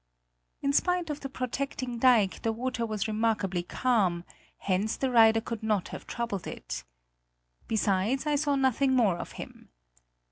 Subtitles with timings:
[0.63, 4.23] In spite of the protecting dike, the water was remarkably calm;
[4.57, 6.83] hence the rider could not have troubled it.
[7.67, 9.69] Besides, I saw nothing more of him.